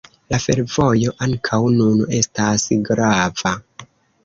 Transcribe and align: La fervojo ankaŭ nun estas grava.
La 0.33 0.37
fervojo 0.45 1.11
ankaŭ 1.25 1.59
nun 1.75 2.01
estas 2.23 2.67
grava. 2.91 3.57